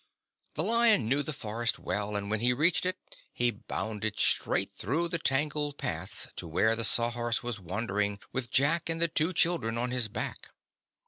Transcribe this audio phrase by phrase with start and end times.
[0.55, 2.97] The Lion knew the forest well and when he reached it
[3.31, 8.89] he bounded straight through the tangled paths to where the Sawhorse was wandering, with Jack
[8.89, 10.49] and the two children on his back.